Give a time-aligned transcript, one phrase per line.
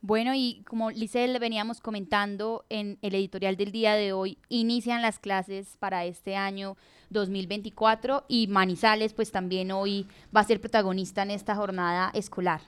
[0.00, 5.18] Bueno, y como Licel veníamos comentando en el editorial del día de hoy, inician las
[5.18, 6.76] clases para este año
[7.10, 12.60] 2024 y Manizales pues también hoy va a ser protagonista en esta jornada escolar.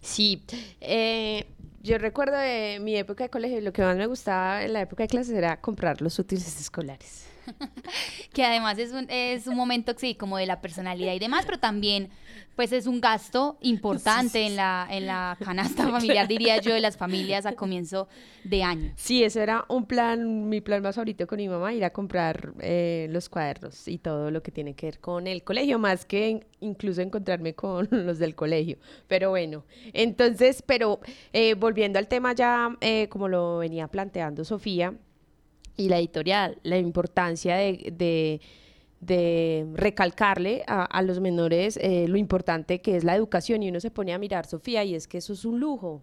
[0.00, 0.42] Sí,
[0.80, 1.46] eh,
[1.82, 5.04] yo recuerdo de mi época de colegio, lo que más me gustaba en la época
[5.04, 7.29] de clases era comprar los útiles escolares.
[8.32, 11.58] que además es un, es un momento, sí, como de la personalidad y demás, pero
[11.58, 12.10] también
[12.56, 16.96] pues es un gasto importante en la, en la canasta familiar, diría yo, de las
[16.96, 18.06] familias a comienzo
[18.44, 18.92] de año.
[18.96, 22.52] Sí, eso era un plan, mi plan más favorito con mi mamá, ir a comprar
[22.60, 26.46] eh, los cuadernos y todo lo que tiene que ver con el colegio, más que
[26.60, 28.76] incluso encontrarme con los del colegio.
[29.08, 29.64] Pero bueno,
[29.94, 31.00] entonces, pero
[31.32, 34.94] eh, volviendo al tema ya, eh, como lo venía planteando Sofía
[35.76, 38.40] y la editorial, la importancia de
[39.00, 43.90] de recalcarle a, los menores eh, lo importante que es la educación y uno se
[43.90, 46.02] pone a mirar, Sofía, y es que eso es un lujo.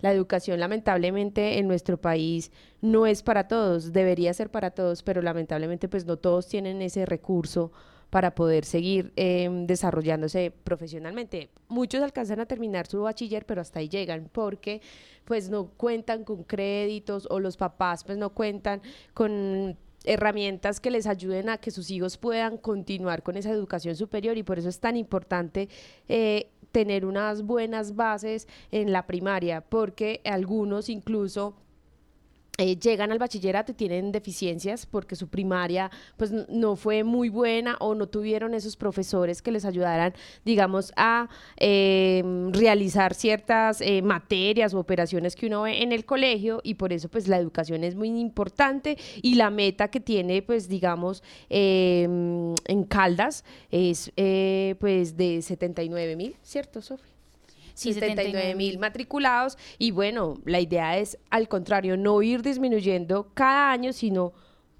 [0.00, 5.22] La educación lamentablemente en nuestro país no es para todos, debería ser para todos, pero
[5.22, 7.72] lamentablemente pues no todos tienen ese recurso
[8.10, 11.50] para poder seguir em, desarrollándose profesionalmente.
[11.68, 14.80] Muchos alcanzan a terminar su bachiller, pero hasta ahí llegan porque
[15.24, 18.82] pues no cuentan con créditos o los papás pues no cuentan
[19.14, 24.36] con herramientas que les ayuden a que sus hijos puedan continuar con esa educación superior
[24.36, 25.68] y por eso es tan importante
[26.08, 31.54] eh, tener unas buenas bases en la primaria, porque algunos incluso
[32.56, 37.76] eh, llegan al bachillerato y tienen deficiencias porque su primaria pues no fue muy buena
[37.80, 44.72] o no tuvieron esos profesores que les ayudaran digamos a em, realizar ciertas eh, materias
[44.72, 47.96] o operaciones que uno ve en el colegio y por eso pues la educación es
[47.96, 55.16] muy importante y la meta que tiene pues digamos em, en Caldas es eh, pues
[55.16, 57.13] de 79 mil, ¿cierto Sofía?
[57.74, 59.58] Sí, 79 mil matriculados.
[59.78, 64.32] Y bueno, la idea es al contrario, no ir disminuyendo cada año, sino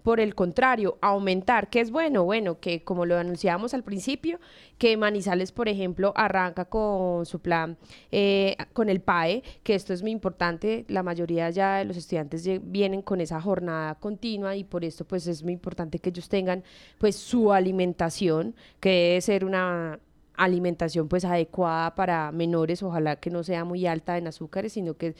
[0.05, 4.39] por el contrario, aumentar, que es bueno, bueno, que como lo anunciábamos al principio,
[4.77, 7.79] que Manizales, por ejemplo, arranca con su plan,
[8.13, 12.47] eh, con el PAE, que esto es muy importante, la mayoría ya de los estudiantes
[12.71, 16.65] vienen con esa jornada continua y por esto pues es muy importante que ellos tengan
[16.99, 19.99] pues su alimentación, que debe ser una
[20.37, 25.15] alimentación pues adecuada para menores, ojalá que no sea muy alta en azúcares, sino que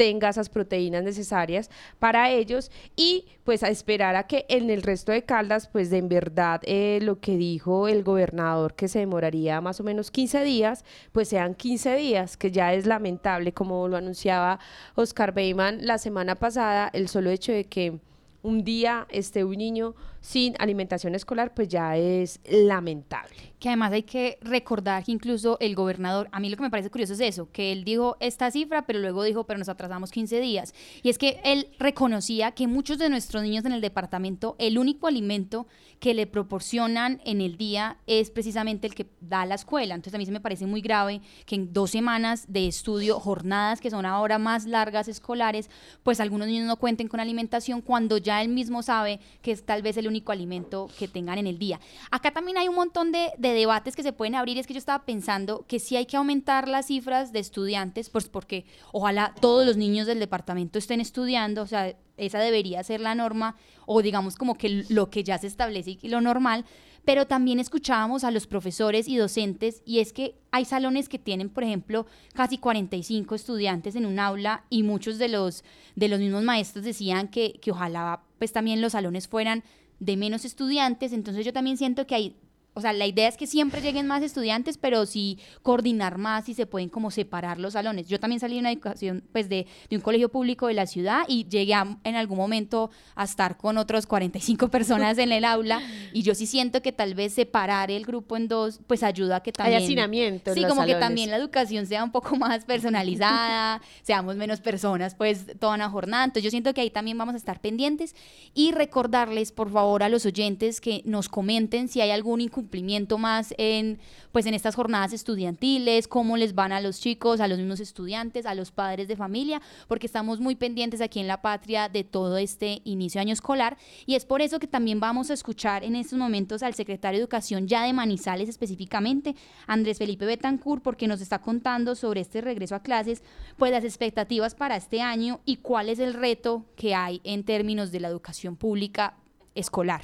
[0.00, 5.12] tenga esas proteínas necesarias para ellos y pues a esperar a que en el resto
[5.12, 9.60] de Caldas pues de en verdad eh, lo que dijo el gobernador que se demoraría
[9.60, 13.98] más o menos 15 días pues sean 15 días que ya es lamentable como lo
[13.98, 14.58] anunciaba
[14.94, 18.00] Oscar Beyman la semana pasada el solo hecho de que
[18.42, 23.54] un día esté un niño sin alimentación escolar, pues ya es lamentable.
[23.58, 26.90] Que además hay que recordar que incluso el gobernador, a mí lo que me parece
[26.90, 30.40] curioso es eso, que él dijo esta cifra, pero luego dijo, pero nos atrasamos 15
[30.40, 30.74] días.
[31.02, 35.06] Y es que él reconocía que muchos de nuestros niños en el departamento, el único
[35.06, 35.66] alimento
[36.00, 39.94] que le proporcionan en el día es precisamente el que da la escuela.
[39.94, 43.80] Entonces a mí se me parece muy grave que en dos semanas de estudio, jornadas
[43.80, 45.70] que son ahora más largas escolares,
[46.02, 49.82] pues algunos niños no cuenten con alimentación cuando ya él mismo sabe que es tal
[49.82, 51.80] vez el único alimento que tengan en el día.
[52.10, 54.58] Acá también hay un montón de, debates que se pueden abrir.
[54.58, 58.28] Es que yo estaba pensando que sí hay que aumentar las cifras de estudiantes, pues
[58.28, 63.14] porque ojalá todos los niños del departamento estén estudiando, o sea, esa debería ser la
[63.14, 66.64] norma, o digamos como que lo que ya se establece y lo normal,
[67.04, 71.48] pero también escuchábamos a los profesores y docentes y es que hay salones que tienen,
[71.48, 75.64] por ejemplo, casi 45 estudiantes en un aula y muchos de los,
[75.96, 79.64] de los mismos maestros decían que, que ojalá pues también los salones fueran
[79.98, 82.36] de menos estudiantes, entonces yo también siento que hay
[82.74, 86.54] o sea, la idea es que siempre lleguen más estudiantes, pero sí coordinar más y
[86.54, 88.06] se pueden como separar los salones.
[88.08, 91.22] Yo también salí de una educación, pues, de, de un colegio público de la ciudad
[91.26, 95.82] y llegué en algún momento a estar con otros 45 personas en el aula
[96.12, 99.42] y yo sí siento que tal vez separar el grupo en dos, pues, ayuda a
[99.42, 99.78] que también...
[99.78, 104.60] Hay hacinamiento Sí, como que también la educación sea un poco más personalizada, seamos menos
[104.60, 106.24] personas, pues, toda una jornada.
[106.24, 108.14] Entonces yo siento que ahí también vamos a estar pendientes
[108.54, 113.54] y recordarles, por favor, a los oyentes que nos comenten si hay algún cumplimiento más
[113.56, 113.98] en,
[114.32, 118.44] pues en estas jornadas estudiantiles, cómo les van a los chicos, a los mismos estudiantes,
[118.44, 122.36] a los padres de familia, porque estamos muy pendientes aquí en La Patria de todo
[122.36, 125.96] este inicio de año escolar y es por eso que también vamos a escuchar en
[125.96, 129.34] estos momentos al secretario de Educación ya de Manizales específicamente,
[129.66, 133.22] Andrés Felipe Betancourt, porque nos está contando sobre este regreso a clases,
[133.56, 137.90] pues las expectativas para este año y cuál es el reto que hay en términos
[137.90, 139.14] de la educación pública
[139.54, 140.02] escolar.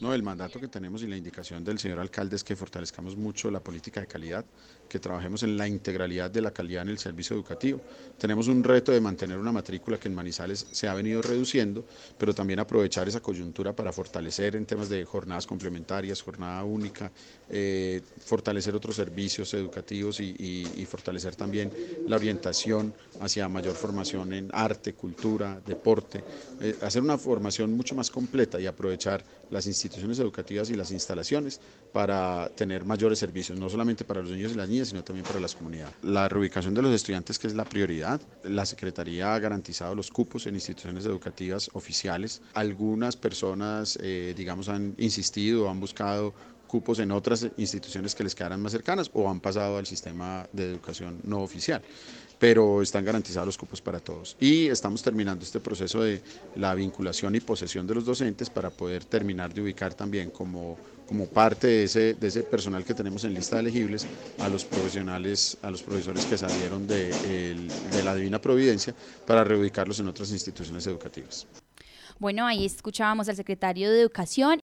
[0.00, 3.50] No, el mandato que tenemos y la indicación del señor alcalde es que fortalezcamos mucho
[3.50, 4.44] la política de calidad,
[4.88, 7.80] que trabajemos en la integralidad de la calidad en el servicio educativo.
[8.18, 11.84] Tenemos un reto de mantener una matrícula que en Manizales se ha venido reduciendo,
[12.18, 17.12] pero también aprovechar esa coyuntura para fortalecer en temas de jornadas complementarias, jornada única,
[17.48, 21.70] eh, fortalecer otros servicios educativos y, fortalecer también
[22.08, 26.24] la orientación hacia mayor formación en arte, cultura, deporte,
[26.60, 31.60] eh, hacer una formación mucho más completa y aprovechar las instituciones educativas y las instalaciones
[31.92, 35.40] para tener mayores servicios, no solamente para los niños y las niñas, sino también para
[35.40, 35.94] las comunidades.
[36.02, 40.46] La reubicación de los estudiantes, que es la prioridad, la Secretaría ha garantizado los cupos
[40.46, 42.42] en instituciones educativas oficiales.
[42.54, 46.34] Algunas personas, eh, digamos, han insistido han buscado
[46.66, 50.70] cupos en otras instituciones que les quedaran más cercanas o han pasado al sistema de
[50.70, 51.82] educación no oficial
[52.40, 54.34] pero están garantizados los cupos para todos.
[54.40, 56.22] Y estamos terminando este proceso de
[56.56, 61.26] la vinculación y posesión de los docentes para poder terminar de ubicar también como, como
[61.26, 64.06] parte de ese, de ese personal que tenemos en lista de elegibles
[64.38, 67.12] a los profesionales, a los profesores que salieron de,
[67.92, 68.94] de la Divina Providencia
[69.26, 71.46] para reubicarlos en otras instituciones educativas.
[72.20, 74.58] Bueno, ahí escuchábamos al secretario de Educación